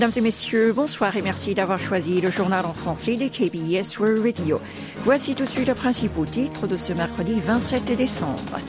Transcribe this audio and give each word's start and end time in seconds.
Mesdames 0.00 0.16
et 0.16 0.22
messieurs, 0.22 0.72
bonsoir 0.72 1.14
et 1.14 1.20
merci 1.20 1.52
d'avoir 1.52 1.78
choisi 1.78 2.22
le 2.22 2.30
journal 2.30 2.64
en 2.64 2.72
français 2.72 3.16
de 3.16 3.28
KBS 3.28 3.98
World 3.98 4.24
Radio. 4.24 4.58
Voici 5.04 5.34
tout 5.34 5.44
de 5.44 5.48
suite 5.50 5.68
le 5.68 5.74
principal 5.74 6.24
titre 6.24 6.66
de 6.66 6.74
ce 6.78 6.94
mercredi 6.94 7.38
27 7.38 7.84
décembre. 7.96 8.60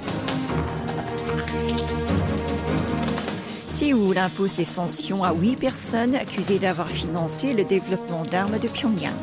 Séoul 3.69 4.17
impose 4.17 4.57
des 4.57 4.65
sanctions 4.65 5.23
à 5.23 5.31
huit 5.31 5.55
personnes 5.55 6.15
accusées 6.15 6.59
d'avoir 6.59 6.89
financé 6.89 7.53
le 7.53 7.63
développement 7.63 8.25
d'armes 8.25 8.59
de 8.59 8.67
Pyongyang. 8.67 9.13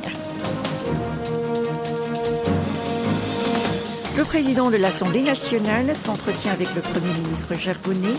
Le 4.16 4.24
président 4.24 4.70
de 4.70 4.78
l'Assemblée 4.78 5.22
nationale 5.22 5.94
s'entretient 5.94 6.52
avec 6.52 6.74
le 6.74 6.80
Premier 6.80 7.12
ministre 7.22 7.54
japonais. 7.54 8.16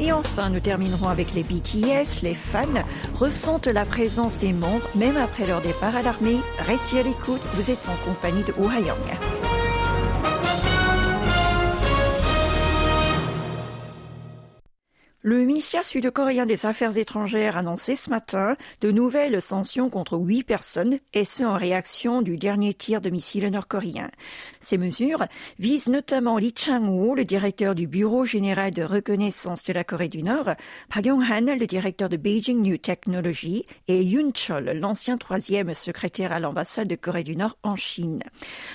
Et 0.00 0.12
enfin, 0.12 0.48
nous 0.48 0.60
terminerons 0.60 1.08
avec 1.08 1.34
les 1.34 1.42
BTS. 1.42 2.22
Les 2.22 2.34
fans 2.34 2.64
ressentent 3.14 3.66
la 3.66 3.84
présence 3.84 4.38
des 4.38 4.54
membres 4.54 4.88
même 4.94 5.18
après 5.18 5.46
leur 5.46 5.60
départ 5.60 5.94
à 5.94 6.00
l'armée. 6.00 6.38
Restez 6.58 7.00
à 7.00 7.02
l'écoute, 7.02 7.42
vous 7.54 7.70
êtes 7.70 7.86
en 7.86 8.08
compagnie 8.08 8.42
de 8.42 8.52
Ha-young. 8.52 8.96
Le 15.22 15.39
ministère 15.50 15.84
sud-coréen 15.84 16.46
des 16.46 16.64
Affaires 16.64 16.96
étrangères 16.96 17.56
a 17.56 17.60
annoncé 17.60 17.96
ce 17.96 18.08
matin 18.08 18.56
de 18.82 18.92
nouvelles 18.92 19.42
sanctions 19.42 19.90
contre 19.90 20.16
huit 20.16 20.44
personnes, 20.44 21.00
et 21.12 21.24
ce 21.24 21.42
en 21.42 21.56
réaction 21.56 22.22
du 22.22 22.36
dernier 22.36 22.72
tir 22.72 23.00
de 23.00 23.10
missile 23.10 23.48
nord-coréen. 23.48 24.12
Ces 24.60 24.78
mesures 24.78 25.24
visent 25.58 25.88
notamment 25.88 26.38
Lee 26.38 26.54
Chang-woo, 26.56 27.16
le 27.16 27.24
directeur 27.24 27.74
du 27.74 27.88
Bureau 27.88 28.24
général 28.24 28.70
de 28.70 28.84
reconnaissance 28.84 29.64
de 29.64 29.72
la 29.72 29.82
Corée 29.82 30.06
du 30.06 30.22
Nord, 30.22 30.50
Park 30.88 31.06
Yong-han, 31.06 31.58
le 31.58 31.66
directeur 31.66 32.08
de 32.08 32.16
Beijing 32.16 32.62
New 32.62 32.76
Technology, 32.76 33.64
et 33.88 34.04
Yoon 34.04 34.30
Chol, 34.30 34.78
l'ancien 34.78 35.18
troisième 35.18 35.74
secrétaire 35.74 36.32
à 36.32 36.38
l'ambassade 36.38 36.86
de 36.86 36.94
Corée 36.94 37.24
du 37.24 37.34
Nord 37.34 37.58
en 37.64 37.74
Chine. 37.74 38.22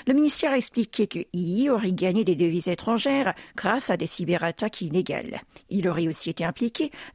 Le 0.07 0.13
ministère 0.13 0.51
a 0.51 0.57
expliqué 0.57 1.07
que 1.07 1.19
Yi 1.31 1.69
aurait 1.69 1.93
gagné 1.93 2.25
des 2.25 2.35
devises 2.35 2.67
étrangères 2.67 3.33
grâce 3.55 3.89
à 3.89 3.95
des 3.95 4.07
cyberattaques 4.07 4.81
illégales. 4.81 5.39
Il 5.69 5.87
aurait 5.87 6.09
aussi 6.09 6.29
été 6.29 6.43
impliqué 6.43 6.64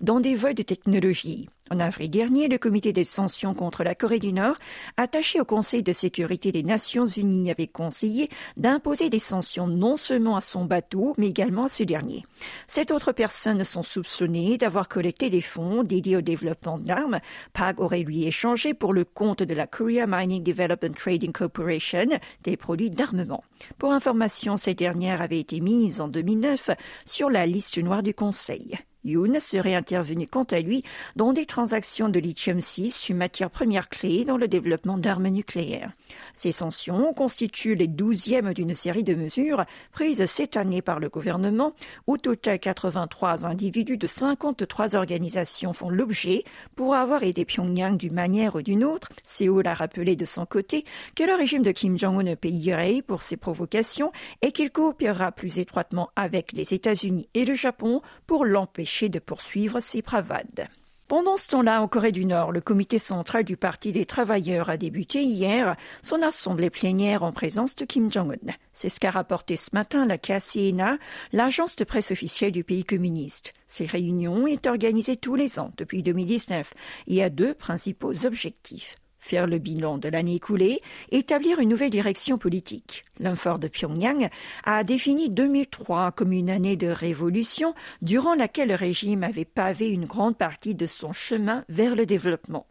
dans 0.01 0.21
des 0.21 0.35
vols 0.35 0.55
de 0.55 0.63
technologie. 0.63 1.49
En 1.73 1.79
avril 1.79 2.11
dernier, 2.11 2.49
le 2.49 2.59
comité 2.59 2.93
des 2.93 3.05
sanctions 3.05 3.55
contre 3.55 3.85
la 3.85 3.95
Corée 3.95 4.19
du 4.19 4.33
Nord, 4.33 4.57
attaché 4.97 5.41
au 5.41 5.45
Conseil 5.45 5.85
de 5.85 5.93
sécurité 5.93 6.51
des 6.51 6.65
Nations 6.65 7.07
Unies, 7.07 7.49
avait 7.49 7.69
conseillé 7.69 8.29
d'imposer 8.57 9.09
des 9.09 9.21
sanctions 9.21 9.69
non 9.69 9.97
seulement 9.97 10.35
à 10.35 10.41
son 10.41 10.65
bateau, 10.65 11.13
mais 11.17 11.29
également 11.29 11.67
à 11.67 11.69
ce 11.69 11.85
dernier. 11.85 12.27
Sept 12.67 12.91
autres 12.91 13.13
personnes 13.13 13.63
sont 13.63 13.85
soupçonnées 13.85 14.59
d'avoir 14.59 14.89
collecté 14.89 15.31
des 15.31 15.41
fonds 15.41 15.85
dédiés 15.85 16.17
au 16.17 16.23
développement 16.23 16.77
d'armes. 16.77 17.21
PAG 17.53 17.81
aurait 17.81 18.03
lui 18.03 18.27
échangé 18.27 18.75
pour 18.75 18.93
le 18.93 19.05
compte 19.05 19.45
de 19.45 19.55
la 19.55 19.69
Korea 19.69 20.07
Mining 20.09 20.43
Development 20.43 20.97
Trading 20.97 21.31
Corporation 21.31 22.19
des 22.43 22.57
produits 22.57 22.91
d'armement. 22.91 23.45
Pour 23.79 23.93
information, 23.93 24.57
cette 24.57 24.79
dernière 24.79 25.23
avait 25.23 25.39
été 25.39 25.61
mise 25.61 26.01
en 26.01 26.09
2009 26.09 26.71
sur 27.05 27.31
la 27.31 27.47
liste 27.47 27.79
noire 27.79 28.03
du 28.03 28.13
Conseil. 28.13 28.77
Yoon 29.05 29.41
serait 29.41 29.75
intervenu 29.75 30.27
quant 30.27 30.45
à 30.45 30.61
lui 30.61 30.85
dans 31.17 31.33
des 31.33 31.47
transactions 31.47 32.11
de 32.11 32.21
lithium-6, 32.21 33.11
une 33.11 33.17
matière 33.17 33.51
première 33.51 33.89
clé 33.89 34.25
dans 34.25 34.37
le 34.37 34.47
développement 34.47 34.99
d'armes 34.99 35.29
nucléaires. 35.29 35.93
Ces 36.35 36.53
sanctions 36.53 37.15
constituent 37.15 37.75
les 37.75 37.87
douzièmes 37.87 38.53
d'une 38.53 38.75
série 38.75 39.05
de 39.05 39.15
mesures 39.15 39.65
prises 39.93 40.27
cette 40.27 40.57
année 40.57 40.83
par 40.83 41.01
le 41.01 41.09
gouvernement. 41.09 41.73
Au 42.07 42.19
total, 42.19 42.59
83 42.59 43.47
individus 43.47 43.97
de 43.97 44.07
53 44.07 44.97
organisations 44.97 45.73
font 45.73 45.89
l'objet 45.89 46.45
pour 46.77 46.95
avoir 46.95 47.23
aidé 47.23 47.45
Pyongyang 47.45 47.97
d'une 47.97 48.15
manière 48.15 48.57
ou 48.57 48.63
d'une 48.63 48.85
autre. 48.85 49.09
Séoul 49.25 49.67
a 49.67 49.75
rappelé 49.75 50.15
de 50.15 50.27
son 50.27 50.45
côté 50.45 50.85
que 51.15 51.23
le 51.23 51.35
régime 51.35 51.63
de 51.63 51.73
Kim 51.73 51.99
Jong-un 51.99 52.37
payerait 52.37 53.03
pour 53.07 53.23
ses 53.23 53.37
provocations 53.37 54.13
et 54.43 54.53
qu'il 54.53 54.71
coopérera 54.71 55.33
plus 55.33 55.59
étroitement 55.59 56.11
avec 56.17 56.53
les 56.53 56.75
États-Unis 56.75 57.29
et 57.35 57.45
le 57.45 57.55
Japon 57.55 58.03
pour 58.27 58.45
l'empêcher 58.45 58.90
de 59.09 59.19
poursuivre 59.19 59.81
ses 59.81 60.03
bravades. 60.03 60.69
Pendant 61.07 61.37
ce 61.37 61.49
temps-là, 61.49 61.83
en 61.83 61.89
Corée 61.89 62.13
du 62.13 62.25
Nord, 62.25 62.53
le 62.53 62.61
comité 62.61 62.99
central 62.99 63.45
du 63.45 63.57
Parti 63.57 63.93
des 63.93 64.07
travailleurs 64.07 64.69
a 64.69 64.77
débuté 64.77 65.23
hier 65.23 65.77
son 66.03 66.23
assemblée 66.23 66.71
plénière 66.71 67.23
en 67.25 67.33
présence 67.33 67.75
de 67.75 67.85
Kim 67.85 68.13
Jong-un. 68.13 68.53
C'est 68.73 68.89
ce 68.89 69.01
qu'a 69.01 69.11
rapporté 69.11 69.57
ce 69.57 69.71
matin 69.73 70.07
la 70.07 70.19
KCNA, 70.19 70.99
l'agence 71.33 71.75
de 71.77 71.85
presse 71.85 72.11
officielle 72.11 72.53
du 72.53 72.63
pays 72.63 72.85
communiste. 72.85 73.55
Ces 73.67 73.87
réunions 73.87 74.47
est 74.47 74.67
organisées 74.67 75.17
tous 75.17 75.35
les 75.35 75.59
ans 75.59 75.73
depuis 75.77 76.03
2019 76.03 76.75
et 77.09 77.23
a 77.25 77.31
deux 77.31 77.55
principaux 77.55 78.25
objectifs 78.25 78.97
faire 79.21 79.47
le 79.47 79.59
bilan 79.59 79.99
de 79.99 80.09
l'année 80.09 80.35
écoulée, 80.35 80.81
établir 81.11 81.61
une 81.61 81.69
nouvelle 81.69 81.91
direction 81.91 82.39
politique. 82.39 83.05
L'infort 83.21 83.59
de 83.59 83.69
Pyongyang 83.69 84.29
a 84.65 84.83
défini 84.83 85.29
2003 85.29 86.13
comme 86.13 86.33
une 86.33 86.51
année 86.51 86.77
de 86.77 86.89
révolution 86.89 87.75
durant 88.01 88.35
laquelle 88.35 88.69
le 88.69 88.75
régime 88.75 89.23
avait 89.23 89.45
pavé 89.45 89.91
une 89.91 90.07
grande 90.07 90.39
partie 90.39 90.75
de 90.75 90.87
son 90.87 91.13
chemin 91.13 91.65
vers 91.69 91.95
le 91.95 92.07
développement. 92.07 92.67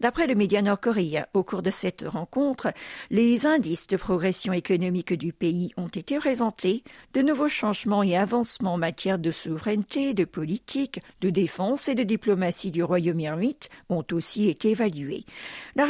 D'après 0.00 0.26
le 0.26 0.34
média 0.34 0.62
nord-coréen, 0.62 1.26
au 1.34 1.42
cours 1.42 1.60
de 1.60 1.68
cette 1.68 2.02
rencontre, 2.08 2.72
les 3.10 3.44
indices 3.44 3.88
de 3.88 3.98
progression 3.98 4.54
économique 4.54 5.12
du 5.12 5.34
pays 5.34 5.70
ont 5.76 5.88
été 5.88 6.18
présentés, 6.18 6.82
de 7.12 7.20
nouveaux 7.20 7.48
changements 7.48 8.02
et 8.02 8.16
avancements 8.16 8.74
en 8.74 8.78
matière 8.78 9.18
de 9.18 9.30
souveraineté, 9.30 10.14
de 10.14 10.24
politique, 10.24 11.00
de 11.20 11.28
défense 11.28 11.88
et 11.88 11.94
de 11.94 12.04
diplomatie 12.04 12.70
du 12.70 12.82
Royaume-Uni 12.82 13.20
ont 13.88 14.04
aussi 14.12 14.48
été 14.48 14.70
évalués. 14.70 15.24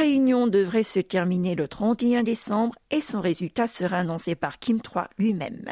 Réunion 0.00 0.46
devrait 0.46 0.82
se 0.82 0.98
terminer 0.98 1.54
le 1.54 1.68
31 1.68 2.22
décembre 2.22 2.74
et 2.90 3.02
son 3.02 3.20
résultat 3.20 3.66
sera 3.66 3.98
annoncé 3.98 4.34
par 4.34 4.58
Kim 4.58 4.78
III 4.78 5.04
lui-même. 5.18 5.66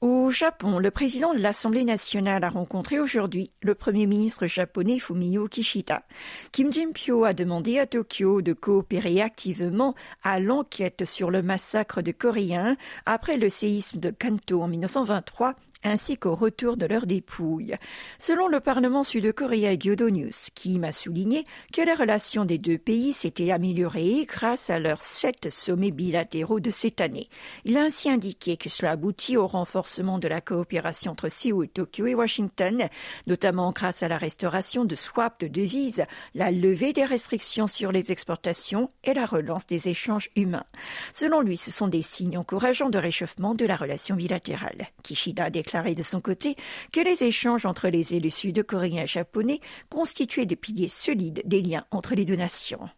Au 0.00 0.30
Japon, 0.30 0.78
le 0.78 0.90
président 0.90 1.34
de 1.34 1.40
l'Assemblée 1.40 1.84
nationale 1.84 2.42
a 2.44 2.48
rencontré 2.48 2.98
aujourd'hui 3.00 3.50
le 3.60 3.74
premier 3.74 4.06
ministre 4.06 4.46
japonais 4.46 4.98
Fumio 4.98 5.46
Kishida. 5.46 6.04
Kim 6.52 6.72
Jin-pyo 6.72 7.24
a 7.24 7.34
demandé 7.34 7.78
à 7.78 7.86
Tokyo 7.86 8.40
de 8.40 8.54
coopérer 8.54 9.20
activement 9.20 9.94
à 10.22 10.40
l'enquête 10.40 11.04
sur 11.04 11.30
le 11.30 11.42
massacre 11.42 12.00
de 12.00 12.12
Coréens 12.12 12.76
après 13.04 13.36
le 13.36 13.50
séisme 13.50 14.00
de 14.00 14.10
Kanto 14.10 14.62
en 14.62 14.68
1923 14.68 15.54
ainsi 15.84 16.16
qu'au 16.16 16.34
retour 16.34 16.76
de 16.76 16.86
leurs 16.86 17.06
dépouilles. 17.06 17.76
Selon 18.18 18.48
le 18.48 18.60
Parlement 18.60 19.02
sud-coréen 19.02 19.76
Gyodo 19.78 20.10
News, 20.10 20.30
Kim 20.54 20.84
a 20.84 20.92
souligné 20.92 21.44
que 21.72 21.82
les 21.82 21.94
relations 21.94 22.44
des 22.44 22.58
deux 22.58 22.78
pays 22.78 23.12
s'étaient 23.12 23.52
améliorées 23.52 24.26
grâce 24.26 24.70
à 24.70 24.78
leurs 24.78 25.02
sept 25.02 25.48
sommets 25.50 25.90
bilatéraux 25.90 26.60
de 26.60 26.70
cette 26.70 27.00
année. 27.00 27.28
Il 27.64 27.76
a 27.76 27.82
ainsi 27.82 28.10
indiqué 28.10 28.56
que 28.56 28.68
cela 28.68 28.92
aboutit 28.92 29.36
au 29.36 29.46
renforcement 29.46 30.18
de 30.18 30.28
la 30.28 30.40
coopération 30.40 31.12
entre 31.12 31.28
Séoul, 31.28 31.68
Tokyo 31.68 32.06
et 32.06 32.14
Washington, 32.14 32.88
notamment 33.26 33.72
grâce 33.72 34.02
à 34.02 34.08
la 34.08 34.18
restauration 34.18 34.84
de 34.84 34.94
swaps 34.94 35.38
de 35.38 35.48
devises, 35.48 36.04
la 36.34 36.50
levée 36.50 36.92
des 36.92 37.04
restrictions 37.04 37.66
sur 37.66 37.92
les 37.92 38.12
exportations 38.12 38.90
et 39.04 39.14
la 39.14 39.26
relance 39.26 39.66
des 39.66 39.88
échanges 39.88 40.30
humains. 40.36 40.64
Selon 41.12 41.40
lui, 41.40 41.56
ce 41.56 41.70
sont 41.70 41.88
des 41.88 42.02
signes 42.02 42.38
encourageants 42.38 42.90
de 42.90 42.98
réchauffement 42.98 43.54
de 43.54 43.66
la 43.66 43.76
relation 43.76 44.16
bilatérale. 44.16 44.88
Kishida 45.02 45.50
déclaré 45.68 45.94
de 45.94 46.02
son 46.02 46.22
côté 46.22 46.56
que 46.92 47.00
les 47.00 47.22
échanges 47.22 47.66
entre 47.66 47.88
les 47.88 48.14
élus 48.14 48.30
sud-coréens 48.30 49.02
et 49.02 49.06
japonais 49.06 49.60
constituaient 49.90 50.46
des 50.46 50.56
piliers 50.56 50.88
solides 50.88 51.42
des 51.44 51.60
liens 51.60 51.84
entre 51.90 52.14
les 52.14 52.24
deux 52.24 52.36
nations. 52.36 52.88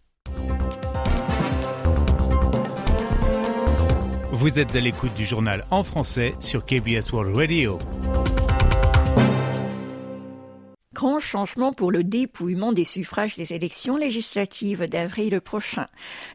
Vous 4.32 4.58
êtes 4.58 4.76
à 4.76 4.80
l'écoute 4.80 5.14
du 5.14 5.26
journal 5.26 5.64
en 5.72 5.82
français 5.82 6.34
sur 6.38 6.64
KBS 6.64 7.12
World 7.12 7.36
Radio. 7.36 7.78
Grand 11.00 11.18
changement 11.18 11.72
pour 11.72 11.90
le 11.90 12.04
dépouillement 12.04 12.74
des 12.74 12.84
suffrages 12.84 13.34
des 13.34 13.54
élections 13.54 13.96
législatives 13.96 14.84
d'avril 14.84 15.40
prochain. 15.40 15.86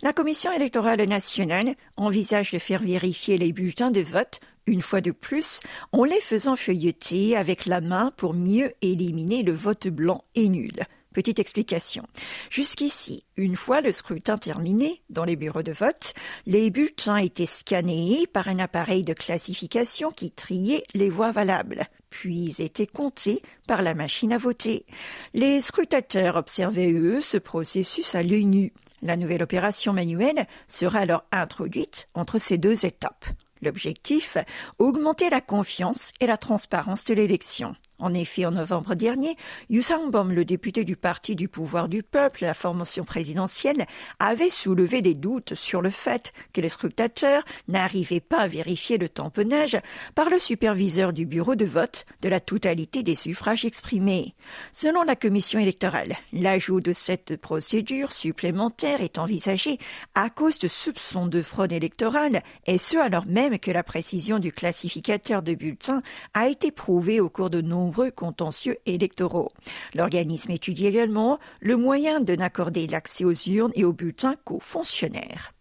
La 0.01 0.11
Commission 0.11 0.51
électorale 0.51 1.07
nationale 1.07 1.75
envisage 1.97 2.51
de 2.51 2.57
faire 2.57 2.81
vérifier 2.81 3.37
les 3.37 3.53
bulletins 3.53 3.91
de 3.91 4.01
vote 4.01 4.39
une 4.65 4.81
fois 4.81 5.01
de 5.01 5.11
plus, 5.11 5.59
en 5.91 6.03
les 6.03 6.19
faisant 6.19 6.55
feuilleter 6.55 7.37
avec 7.37 7.67
la 7.67 7.79
main 7.79 8.11
pour 8.17 8.33
mieux 8.33 8.73
éliminer 8.81 9.43
le 9.43 9.51
vote 9.51 9.87
blanc 9.87 10.23
et 10.33 10.49
nul. 10.49 10.73
Petite 11.13 11.37
explication. 11.37 12.03
Jusqu'ici, 12.49 13.23
une 13.37 13.55
fois 13.55 13.81
le 13.81 13.91
scrutin 13.91 14.39
terminé 14.39 15.03
dans 15.11 15.25
les 15.25 15.35
bureaux 15.35 15.61
de 15.61 15.73
vote, 15.73 16.15
les 16.47 16.71
bulletins 16.71 17.17
étaient 17.17 17.45
scannés 17.45 18.25
par 18.33 18.47
un 18.47 18.57
appareil 18.57 19.03
de 19.03 19.13
classification 19.13 20.09
qui 20.09 20.31
triait 20.31 20.83
les 20.95 21.11
voix 21.11 21.31
valables, 21.31 21.85
puis 22.15 22.55
étaient 22.59 22.87
comptés 22.87 23.41
par 23.67 23.81
la 23.81 23.93
machine 23.93 24.31
à 24.31 24.37
voter. 24.37 24.85
Les 25.33 25.59
scrutateurs 25.59 26.37
observaient, 26.37 26.93
eux, 26.93 27.19
ce 27.19 27.37
processus 27.37 28.15
à 28.15 28.23
l'œil 28.23 28.45
nu. 28.45 28.71
La 29.01 29.17
nouvelle 29.17 29.43
opération 29.43 29.91
manuelle 29.91 30.47
sera 30.65 30.99
alors 30.99 31.25
introduite 31.33 32.07
entre 32.13 32.37
ces 32.37 32.57
deux 32.57 32.85
étapes. 32.85 33.25
L'objectif 33.61 34.37
Augmenter 34.79 35.29
la 35.29 35.41
confiance 35.41 36.13
et 36.21 36.25
la 36.25 36.37
transparence 36.37 37.03
de 37.03 37.15
l'élection. 37.15 37.75
En 37.97 38.13
effet, 38.13 38.45
en 38.45 38.51
novembre 38.51 38.93
dernier, 38.93 39.37
Sang-bom, 39.81 40.31
le 40.31 40.43
député 40.43 40.83
du 40.83 40.97
Parti 40.97 41.35
du 41.35 41.47
pouvoir 41.47 41.87
du 41.87 42.03
peuple, 42.03 42.43
la 42.43 42.53
formation 42.53 43.05
présidentielle, 43.05 43.85
avait 44.19 44.49
soulevé 44.49 45.01
des 45.01 45.13
doutes 45.13 45.53
sur 45.53 45.81
le 45.81 45.89
fait 45.89 46.33
que 46.51 46.59
les 46.59 46.69
scrutateurs 46.69 47.43
n'arrivaient 47.69 48.19
pas 48.19 48.39
à 48.39 48.47
vérifier 48.47 48.97
le 48.97 49.07
tamponnage 49.07 49.77
par 50.13 50.29
le 50.29 50.39
superviseur 50.39 51.13
du 51.13 51.25
bureau 51.25 51.55
de 51.55 51.63
vote 51.65 52.05
de 52.21 52.27
la 52.27 52.41
totalité 52.41 53.01
des 53.01 53.15
suffrages 53.15 53.63
exprimés. 53.63 54.35
Selon 54.73 55.03
la 55.03 55.15
commission 55.15 55.59
électorale, 55.59 56.17
l'ajout 56.33 56.81
de 56.81 56.91
cette 56.91 57.37
procédure 57.37 58.11
supplémentaire 58.11 59.01
est 59.01 59.19
envisagé 59.19 59.77
à 60.15 60.29
cause 60.29 60.59
de 60.59 60.67
soupçons 60.67 61.27
de 61.27 61.41
fraude 61.41 61.71
électorale 61.71 62.41
et 62.65 62.77
ce 62.77 62.97
alors 62.97 63.25
même 63.25 63.59
que 63.59 63.71
la 63.71 63.83
précision 63.83 64.39
du 64.39 64.51
classificateur 64.51 65.41
de 65.41 65.53
bulletins 65.53 66.01
a 66.33 66.49
été 66.49 66.71
prouvée 66.71 67.19
au 67.19 67.29
cours 67.29 67.49
de 67.49 67.61
nombreux 67.61 67.84
contentieux 68.11 68.77
électoraux. 68.85 69.51
L'organisme 69.93 70.51
étudie 70.51 70.87
également 70.87 71.39
le 71.59 71.77
moyen 71.77 72.19
de 72.19 72.35
n'accorder 72.35 72.87
l'accès 72.87 73.25
aux 73.25 73.33
urnes 73.33 73.71
et 73.75 73.85
aux 73.85 73.93
bulletins 73.93 74.35
qu'aux 74.43 74.59
fonctionnaires. 74.59 75.53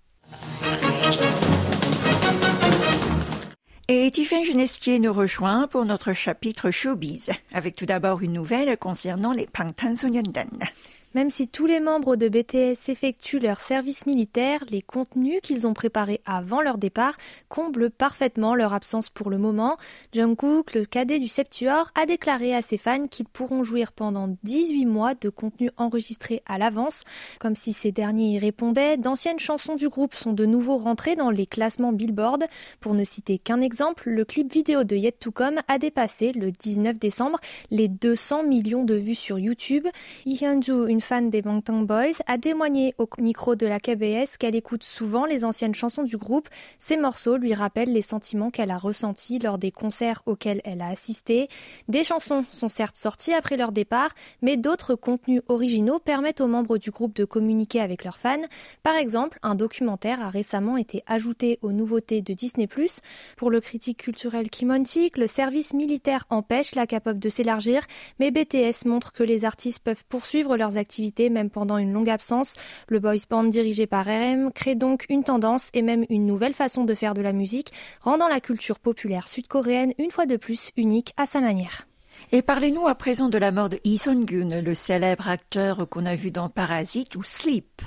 Et 3.87 4.11
Tiffany 4.11 4.47
Genestier 4.47 4.99
nous 4.99 5.13
rejoint 5.13 5.69
pour 5.69 5.85
notre 5.85 6.15
chapitre 6.15 6.71
Showbiz, 6.71 7.31
avec 7.53 7.77
tout 7.77 7.85
d'abord 7.85 8.23
une 8.23 8.33
nouvelle 8.33 8.79
concernant 8.79 9.33
les 9.33 9.47
Sonyeondan. 9.95 10.49
Même 11.15 11.31
si 11.31 11.47
tous 11.47 11.67
les 11.67 11.79
membres 11.79 12.17
de 12.17 12.29
BTS 12.29 12.89
effectuent 12.89 13.39
leur 13.39 13.61
service 13.61 14.05
militaire, 14.05 14.65
les 14.69 14.83
contenus 14.83 15.41
qu'ils 15.43 15.65
ont 15.69 15.73
préparés 15.73 16.21
avant 16.27 16.61
leur 16.61 16.77
départ 16.77 17.15
comblent 17.49 17.89
parfaitement 17.91 18.57
leur 18.57 18.73
absence 18.73 19.11
pour 19.11 19.31
le 19.31 19.39
moment. 19.39 19.77
Jungkook, 20.13 20.75
le 20.75 20.85
cadet 20.85 21.21
du 21.21 21.29
Septuor, 21.29 21.93
a 21.95 22.07
déclaré 22.07 22.53
à 22.53 22.63
ses 22.63 22.79
fans 22.79 23.07
qu'ils 23.07 23.29
pourront 23.29 23.63
jouir 23.63 23.93
pendant 23.93 24.37
18 24.43 24.87
mois 24.87 25.15
de 25.15 25.29
contenu 25.29 25.71
enregistré 25.77 26.43
à 26.47 26.59
l'avance. 26.59 27.05
Comme 27.39 27.55
si 27.55 27.73
ces 27.73 27.93
derniers 27.93 28.35
y 28.35 28.39
répondaient, 28.41 28.97
d'anciennes 28.97 29.39
chansons 29.39 29.77
du 29.77 29.89
groupe 29.89 30.15
sont 30.15 30.33
de 30.33 30.47
nouveau 30.47 30.77
rentrées 30.77 31.15
dans 31.15 31.31
les 31.31 31.47
classements 31.47 31.93
Billboard. 31.93 32.45
Pour 32.81 32.95
ne 32.95 33.05
citer 33.05 33.39
qu'un 33.39 33.61
exemple, 33.61 34.11
le 34.11 34.25
clip 34.25 34.53
vidéo 34.53 34.83
de 34.83 34.97
Yet 34.97 35.21
to 35.21 35.31
Come 35.31 35.61
a 35.69 35.79
dépassé 35.79 36.33
le 36.33 36.51
19 36.51 36.99
décembre 36.99 37.39
les 37.71 37.87
200 37.87 38.43
millions 38.43 38.83
de 38.83 38.97
vues 38.97 39.15
sur 39.15 39.39
YouTube. 39.39 39.87
Fan 41.05 41.29
des 41.29 41.43
Bangtan 41.43 41.83
Boys, 41.83 42.23
a 42.27 42.39
témoigné 42.39 42.95
au 42.97 43.07
micro 43.19 43.55
de 43.57 43.67
la 43.67 43.79
KBS 43.79 44.39
qu'elle 44.39 44.57
écoute 44.57 44.83
souvent 44.83 45.27
les 45.27 45.45
anciennes 45.45 45.75
chansons 45.75 46.03
du 46.03 46.17
groupe. 46.17 46.49
Ces 46.79 46.97
morceaux 46.97 47.37
lui 47.37 47.53
rappellent 47.53 47.93
les 47.93 48.03
sentiments 48.03 48.51
qu'elle 48.51 48.71
a 48.71 48.79
ressentis 48.79 49.39
lors 49.39 49.59
des 49.59 49.71
concerts 49.71 50.23
auxquels 50.25 50.63
elle 50.65 50.81
a 50.81 50.89
assisté. 50.89 51.49
Des 51.89 52.05
chansons 52.05 52.47
sont 52.49 52.69
certes 52.69 52.97
sorties 52.97 53.35
après 53.35 53.59
leur 53.59 53.71
départ, 53.71 54.09
mais 54.41 54.57
d'autres 54.57 54.95
contenus 54.95 55.43
originaux 55.49 55.99
permettent 55.99 56.41
aux 56.41 56.47
membres 56.47 56.79
du 56.79 56.91
groupe 56.91 57.15
de 57.15 57.27
communiquer 57.27 57.81
avec 57.81 58.03
leurs 58.03 58.19
fans. 58.19 58.43
Par 58.83 58.97
exemple, 58.97 59.39
un 59.43 59.55
documentaire 59.55 60.23
a 60.23 60.31
récemment 60.31 60.79
été 60.79 61.03
ajouté 61.07 61.59
aux 61.61 61.73
nouveautés 61.73 62.23
de 62.23 62.33
Disney+. 62.33 62.67
Pour 63.37 63.51
le 63.51 63.61
critique 63.61 63.99
culturel 63.99 64.49
Kimontik, 64.49 65.19
le 65.19 65.27
service 65.27 65.75
militaire 65.75 66.25
empêche 66.31 66.75
la 66.75 66.87
capable 66.87 67.19
de 67.19 67.29
s'élargir, 67.29 67.83
mais 68.19 68.31
BTS 68.31 68.87
montre 68.87 69.13
que 69.13 69.23
les 69.23 69.45
artistes 69.45 69.81
peuvent 69.81 70.05
poursuivre 70.09 70.57
leurs 70.57 70.79
activités 70.79 70.94
même 71.31 71.51
pendant 71.51 71.79
une 71.79 71.93
longue 71.93 72.11
absence. 72.11 72.55
Le 72.89 73.01
boys 73.01 73.15
band 73.29 73.45
dirigé 73.45 73.87
par 73.87 74.07
RM 74.07 74.53
crée 74.53 74.75
donc 74.75 75.07
une 75.09 75.25
tendance 75.25 75.71
et 75.75 75.83
même 75.83 76.05
une 76.11 76.27
nouvelle 76.27 76.55
façon 76.55 76.85
de 76.85 76.95
faire 76.95 77.15
de 77.15 77.23
la 77.23 77.33
musique, 77.33 77.73
rendant 78.01 78.29
la 78.29 78.41
culture 78.41 78.79
populaire 78.79 79.29
sud-coréenne 79.29 79.93
une 79.99 80.11
fois 80.11 80.27
de 80.27 80.37
plus 80.37 80.71
unique 80.77 81.13
à 81.17 81.27
sa 81.27 81.41
manière. 81.41 81.87
Et 82.33 82.43
parlez-nous 82.43 82.87
à 82.87 82.95
présent 82.95 83.29
de 83.29 83.39
la 83.39 83.53
mort 83.53 83.69
de 83.69 83.81
Lee 83.85 83.99
Sung-gun, 83.99 84.61
le 84.61 84.75
célèbre 84.75 85.29
acteur 85.29 85.89
qu'on 85.89 86.07
a 86.07 86.15
vu 86.15 86.31
dans 86.31 86.49
Parasite 86.49 87.17
ou 87.17 87.23
Sleep. 87.23 87.83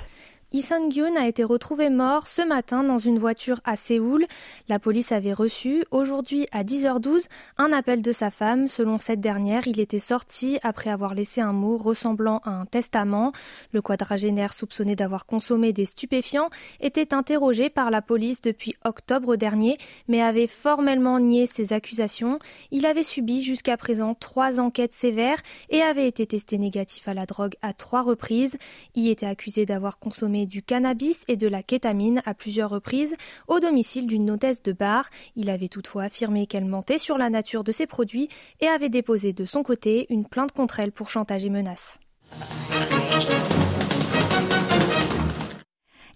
Lee 0.50 0.64
Gyun 0.88 1.14
a 1.18 1.26
été 1.26 1.44
retrouvé 1.44 1.90
mort 1.90 2.26
ce 2.26 2.40
matin 2.40 2.82
dans 2.82 2.96
une 2.96 3.18
voiture 3.18 3.60
à 3.64 3.76
Séoul. 3.76 4.24
La 4.66 4.78
police 4.78 5.12
avait 5.12 5.34
reçu 5.34 5.84
aujourd'hui 5.90 6.46
à 6.52 6.64
10h12 6.64 7.26
un 7.58 7.70
appel 7.70 8.00
de 8.00 8.12
sa 8.12 8.30
femme. 8.30 8.66
Selon 8.66 8.98
cette 8.98 9.20
dernière, 9.20 9.66
il 9.66 9.78
était 9.78 9.98
sorti 9.98 10.58
après 10.62 10.88
avoir 10.88 11.12
laissé 11.12 11.42
un 11.42 11.52
mot 11.52 11.76
ressemblant 11.76 12.40
à 12.44 12.50
un 12.50 12.64
testament. 12.64 13.32
Le 13.72 13.82
quadragénaire 13.82 14.54
soupçonné 14.54 14.96
d'avoir 14.96 15.26
consommé 15.26 15.74
des 15.74 15.84
stupéfiants 15.84 16.48
était 16.80 17.12
interrogé 17.12 17.68
par 17.68 17.90
la 17.90 18.00
police 18.00 18.40
depuis 18.40 18.74
octobre 18.86 19.36
dernier, 19.36 19.76
mais 20.08 20.22
avait 20.22 20.46
formellement 20.46 21.20
nié 21.20 21.44
ses 21.44 21.74
accusations. 21.74 22.38
Il 22.70 22.86
avait 22.86 23.02
subi 23.02 23.44
jusqu'à 23.44 23.76
présent 23.76 24.14
trois 24.14 24.60
enquêtes 24.60 24.94
sévères 24.94 25.42
et 25.68 25.82
avait 25.82 26.08
été 26.08 26.26
testé 26.26 26.56
négatif 26.56 27.06
à 27.06 27.12
la 27.12 27.26
drogue 27.26 27.56
à 27.60 27.74
trois 27.74 28.00
reprises. 28.00 28.56
Il 28.94 29.08
était 29.08 29.26
accusé 29.26 29.66
d'avoir 29.66 29.98
consommé 29.98 30.37
du 30.46 30.62
cannabis 30.62 31.24
et 31.28 31.36
de 31.36 31.48
la 31.48 31.62
kétamine 31.62 32.22
à 32.24 32.34
plusieurs 32.34 32.70
reprises 32.70 33.16
au 33.46 33.60
domicile 33.60 34.06
d'une 34.06 34.30
hôtesse 34.30 34.62
de 34.62 34.72
bar. 34.72 35.08
Il 35.36 35.50
avait 35.50 35.68
toutefois 35.68 36.04
affirmé 36.04 36.46
qu'elle 36.46 36.64
mentait 36.64 36.98
sur 36.98 37.18
la 37.18 37.30
nature 37.30 37.64
de 37.64 37.72
ses 37.72 37.86
produits 37.86 38.28
et 38.60 38.66
avait 38.66 38.88
déposé 38.88 39.32
de 39.32 39.44
son 39.44 39.62
côté 39.62 40.06
une 40.10 40.26
plainte 40.26 40.52
contre 40.52 40.80
elle 40.80 40.92
pour 40.92 41.10
chantage 41.10 41.44
et 41.44 41.50
menace. 41.50 41.98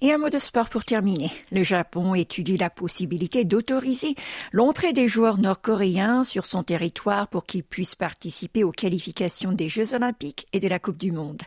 Et 0.04 0.10
un 0.12 0.18
mot 0.18 0.30
de 0.30 0.38
sport 0.38 0.68
pour 0.68 0.84
terminer. 0.84 1.30
Le 1.52 1.62
Japon 1.62 2.16
étudie 2.16 2.56
la 2.56 2.70
possibilité 2.70 3.44
d'autoriser 3.44 4.16
l'entrée 4.50 4.92
des 4.92 5.06
joueurs 5.06 5.38
nord-coréens 5.38 6.24
sur 6.24 6.44
son 6.44 6.64
territoire 6.64 7.28
pour 7.28 7.44
qu'ils 7.46 7.62
puissent 7.62 7.94
participer 7.94 8.64
aux 8.64 8.72
qualifications 8.72 9.52
des 9.52 9.68
Jeux 9.68 9.94
olympiques 9.94 10.48
et 10.52 10.58
de 10.58 10.66
la 10.66 10.80
Coupe 10.80 10.96
du 10.96 11.12
Monde. 11.12 11.42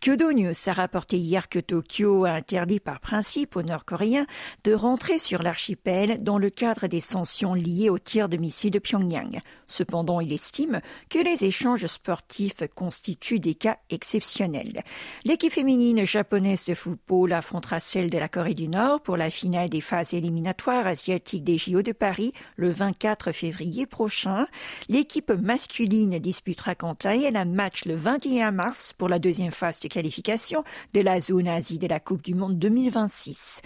Kyodo 0.00 0.32
News 0.32 0.54
a 0.68 0.72
rapporté 0.72 1.18
hier 1.18 1.50
que 1.50 1.58
Tokyo 1.58 2.24
a 2.24 2.30
interdit 2.30 2.80
par 2.80 3.00
principe 3.00 3.56
aux 3.56 3.62
nord-coréens 3.62 4.26
de 4.64 4.72
rentrer 4.72 5.18
sur 5.18 5.42
l'archipel 5.42 6.22
dans 6.22 6.38
le 6.38 6.48
cadre 6.48 6.86
des 6.86 7.02
sanctions 7.02 7.52
liées 7.52 7.90
au 7.90 7.98
tir 7.98 8.30
de 8.30 8.38
missiles 8.38 8.70
de 8.70 8.78
Pyongyang. 8.78 9.38
Cependant, 9.66 10.20
il 10.20 10.32
estime 10.32 10.80
que 11.10 11.18
les 11.18 11.44
échanges 11.44 11.84
sportifs 11.84 12.62
constituent 12.74 13.38
des 13.38 13.54
cas 13.54 13.76
exceptionnels. 13.90 14.82
L'équipe 15.26 15.52
féminine 15.52 16.06
japonaise 16.06 16.64
de 16.64 16.72
football 16.72 17.34
affrontera 17.34 17.80
de 18.06 18.18
la 18.18 18.28
Corée 18.28 18.54
du 18.54 18.68
Nord 18.68 19.00
pour 19.00 19.16
la 19.16 19.28
finale 19.28 19.68
des 19.68 19.80
phases 19.80 20.14
éliminatoires 20.14 20.86
asiatiques 20.86 21.42
des 21.42 21.58
JO 21.58 21.82
de 21.82 21.90
Paris 21.90 22.32
le 22.56 22.70
24 22.70 23.32
février 23.32 23.86
prochain. 23.86 24.46
L'équipe 24.88 25.32
masculine 25.32 26.18
disputera 26.20 26.76
quant 26.76 26.96
à 27.04 27.16
elle 27.16 27.36
un 27.36 27.44
match 27.44 27.84
le 27.84 27.96
21 27.96 28.52
mars 28.52 28.92
pour 28.92 29.08
la 29.08 29.18
deuxième 29.18 29.50
phase 29.50 29.80
de 29.80 29.88
qualification 29.88 30.62
de 30.94 31.00
la 31.00 31.20
zone 31.20 31.48
Asie 31.48 31.78
de 31.78 31.88
la 31.88 31.98
Coupe 31.98 32.22
du 32.22 32.34
Monde 32.34 32.58
2026. 32.58 33.62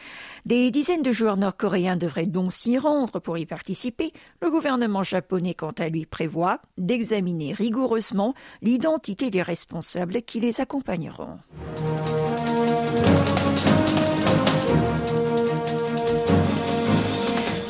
Des 0.47 0.71
dizaines 0.71 1.03
de 1.03 1.13
joueurs 1.13 1.37
nord-coréens 1.37 1.97
devraient 1.97 2.27
donc 2.27 2.53
s'y 2.53 2.79
rendre 2.79 3.21
pour 3.21 3.37
y 3.37 3.45
participer. 3.45 4.13
Le 4.41 4.51
gouvernement 4.51 5.03
japonais, 5.03 5.55
quant 5.55 5.75
à 5.79 5.89
lui, 5.89 6.07
prévoit 6.07 6.61
d'examiner 6.79 7.53
rigoureusement 7.53 8.35
l'identité 8.63 9.31
des 9.31 9.43
responsables 9.43 10.23
qui 10.23 10.41
les 10.41 10.61
accompagneront. 10.61 11.39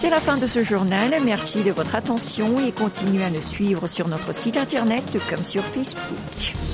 C'est 0.03 0.11
la 0.11 0.21
fin 0.21 0.37
de 0.37 0.49
ce 0.49 0.65
journal. 0.65 1.15
Merci 1.25 1.63
de 1.63 1.71
votre 1.71 1.95
attention 1.95 2.59
et 2.59 2.73
continuez 2.73 3.23
à 3.23 3.31
nous 3.31 3.41
suivre 3.41 3.87
sur 3.87 4.09
notre 4.09 4.35
site 4.35 4.57
internet 4.57 5.05
comme 5.31 5.45
sur 5.45 5.63
Facebook. 5.63 6.72